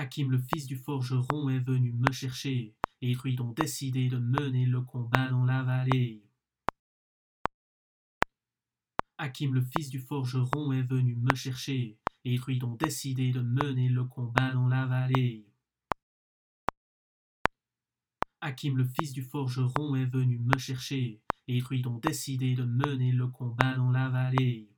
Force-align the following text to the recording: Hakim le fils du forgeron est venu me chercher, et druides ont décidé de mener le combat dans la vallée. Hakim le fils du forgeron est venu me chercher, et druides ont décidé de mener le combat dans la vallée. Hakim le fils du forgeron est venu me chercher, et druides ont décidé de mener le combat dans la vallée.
Hakim 0.00 0.30
le 0.30 0.38
fils 0.38 0.66
du 0.68 0.76
forgeron 0.76 1.48
est 1.48 1.58
venu 1.58 1.92
me 1.92 2.12
chercher, 2.12 2.76
et 3.02 3.14
druides 3.16 3.40
ont 3.40 3.50
décidé 3.50 4.06
de 4.06 4.18
mener 4.18 4.64
le 4.64 4.80
combat 4.82 5.28
dans 5.28 5.44
la 5.44 5.64
vallée. 5.64 6.22
Hakim 9.18 9.54
le 9.54 9.60
fils 9.60 9.90
du 9.90 9.98
forgeron 9.98 10.70
est 10.70 10.84
venu 10.84 11.16
me 11.16 11.34
chercher, 11.34 11.98
et 12.24 12.36
druides 12.36 12.62
ont 12.62 12.76
décidé 12.76 13.32
de 13.32 13.40
mener 13.40 13.88
le 13.88 14.04
combat 14.04 14.52
dans 14.52 14.68
la 14.68 14.86
vallée. 14.86 15.48
Hakim 18.40 18.76
le 18.76 18.84
fils 18.84 19.12
du 19.12 19.24
forgeron 19.24 19.96
est 19.96 20.06
venu 20.06 20.38
me 20.38 20.56
chercher, 20.58 21.20
et 21.48 21.58
druides 21.58 21.88
ont 21.88 21.98
décidé 21.98 22.54
de 22.54 22.62
mener 22.62 23.10
le 23.10 23.26
combat 23.26 23.74
dans 23.74 23.90
la 23.90 24.08
vallée. 24.10 24.70